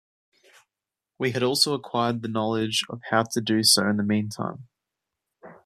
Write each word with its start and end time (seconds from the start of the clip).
We 1.19 1.29
had 1.29 1.43
also 1.43 1.75
acquired 1.75 2.23
the 2.23 2.27
knowledge 2.27 2.83
of 2.89 3.01
how 3.11 3.21
to 3.33 3.39
do 3.39 3.61
so 3.61 3.87
in 3.87 3.97
the 3.97 4.03
meantime. 4.03 4.67